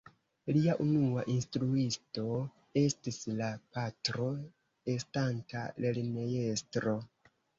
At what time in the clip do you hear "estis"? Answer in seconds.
2.81-3.19